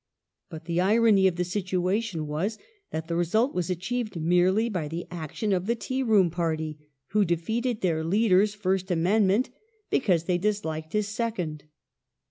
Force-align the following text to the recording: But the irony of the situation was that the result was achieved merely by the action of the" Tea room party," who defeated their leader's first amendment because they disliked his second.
But 0.49 0.65
the 0.65 0.81
irony 0.81 1.27
of 1.27 1.35
the 1.35 1.43
situation 1.43 2.25
was 2.25 2.57
that 2.89 3.07
the 3.07 3.15
result 3.15 3.53
was 3.53 3.69
achieved 3.69 4.19
merely 4.19 4.67
by 4.67 4.87
the 4.87 5.05
action 5.11 5.53
of 5.53 5.67
the" 5.67 5.75
Tea 5.85 6.01
room 6.01 6.31
party," 6.31 6.79
who 7.09 7.23
defeated 7.23 7.81
their 7.81 8.03
leader's 8.03 8.55
first 8.55 8.89
amendment 8.89 9.51
because 9.91 10.23
they 10.23 10.39
disliked 10.39 10.93
his 10.93 11.07
second. 11.07 11.65